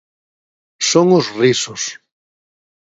[0.89, 1.83] Son os risos...